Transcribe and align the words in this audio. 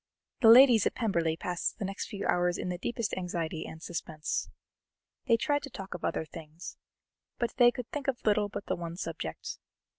The 0.41 0.47
ladies 0.47 0.87
at 0.87 0.95
Pemberley 0.95 1.37
passed 1.37 1.77
the 1.77 1.85
next 1.85 2.07
few 2.07 2.25
hours 2.25 2.57
in 2.57 2.69
the 2.69 2.79
deepest 2.79 3.13
anxiety 3.15 3.67
and 3.67 3.83
suspense. 3.83 4.49
They 5.27 5.37
tried 5.37 5.61
to 5.61 5.69
talk 5.69 5.93
of 5.93 6.03
other 6.03 6.25
things, 6.25 6.75
but 7.37 7.53
they 7.57 7.69
could 7.69 7.87
think 7.91 8.07
of 8.07 8.25
little 8.25 8.49
but 8.49 8.65
the 8.65 8.75
one 8.75 8.97
subject. 8.97 9.59